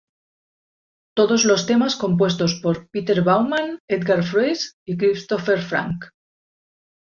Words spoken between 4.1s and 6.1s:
Froese y Christopher Franke.